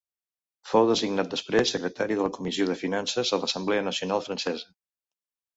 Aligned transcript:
Fou 0.69 0.87
designat 0.91 1.29
després 1.35 1.73
secretari 1.75 2.17
de 2.21 2.25
la 2.27 2.31
Comissió 2.39 2.67
de 2.71 2.79
Finances 2.81 3.35
a 3.39 3.41
l'Assemblea 3.45 3.87
Nacional 3.91 4.25
francesa. 4.31 4.73